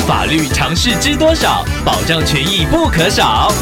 [0.00, 1.64] 法律常识知多少？
[1.84, 3.52] 保障权益不可少。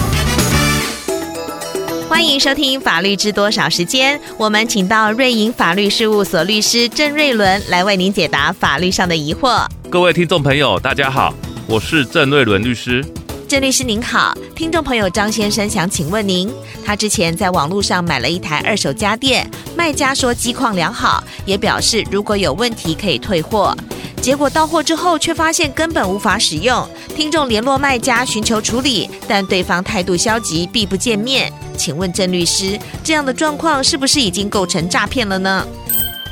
[2.08, 9.66] 欢迎收听《法律知多少》时间，我们请到瑞银法律事务所律师郑瑞伦来为您解答法律上的疑惑。
[9.90, 11.34] 各位听众朋友，大家好，
[11.66, 13.04] 我是郑瑞伦律师。
[13.46, 16.50] 郑律师您好，听众朋友张先生想请问您，
[16.84, 23.76] 他之前在网络上买了一台二手家电，卖家说机况良好，也表示如果有问题可以退货，
[24.20, 26.86] 结果到货之后却发现根本无法使用。
[27.16, 31.50] 听众联络卖家寻求处理，但对方态度消极，避不见面。
[31.76, 35.66] 请问郑律师，这样的状况是不是已经构成诈骗了呢？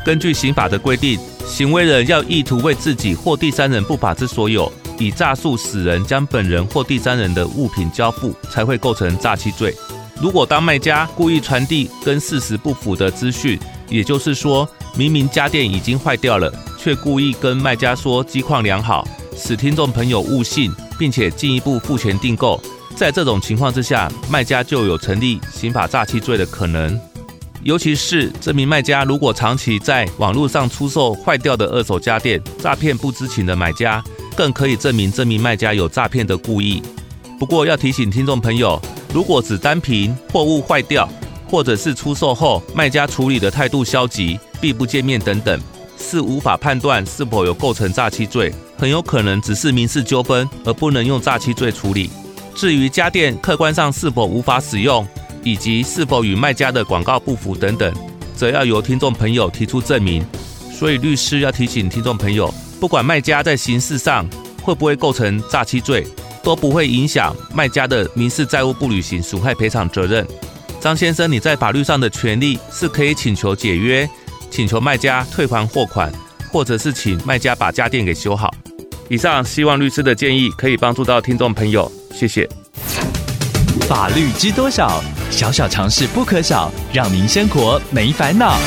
[0.04, 4.70] 根据刑法的规定，行为人要意图为自己或第三人不法之所有。
[4.98, 9.74] 以诈术使人将本人或第三人的物品交付，才会构成诈欺罪。
[10.20, 19.06] 如果当卖家故意传递跟事实不符的资讯，也就是说，明明家电已经坏掉了，却故意跟卖家说机况良好，
[19.36, 22.58] 使听众朋友误信，并且进一步付钱订购，
[22.94, 26.98] 在这种情况之下，卖家就有成立刑法诈欺罪的可能。
[27.64, 34.02] 尤其是这名卖家如果长期在网络上出售坏掉的二手家电，诈骗不知情的买家。
[34.36, 36.80] 更可以证明这名卖家有诈骗的故意。
[37.40, 38.80] 不过要提醒听众朋友，
[39.12, 41.08] 如果只单凭货物坏掉，
[41.50, 45.60] 或者是出售后卖家处理的态度消极、避不见面等等，
[45.98, 52.10] 是无法判断是否有构成诈欺罪，很有可能只是民事纠纷，而不能用诈欺罪处理。
[52.54, 55.06] 至于家电客观上是否无法使用，
[55.42, 57.92] 以及是否与卖家的广告不符等等，
[58.36, 60.24] 则要由听众朋友提出证明。
[60.72, 62.52] 所以律师要提醒听众朋友。
[62.80, 64.24] 不管卖家在刑事上
[64.62, 66.06] 会不会构成诈欺罪，
[66.44, 70.24] 都不会影响卖家的民事债务不履行损害赔偿责任。
[70.80, 74.08] 张先生，你在法律上的权利是可以请求解约，
[74.50, 76.12] 请求卖家退还货款，
[76.50, 78.52] 或者是请卖家把家电给修好。
[79.08, 82.48] 以上希望律师的建议可以帮助到听众朋友，谢谢。
[83.88, 85.02] 法律知多少？
[85.30, 88.58] 小小常识不可少，让您生活没烦恼。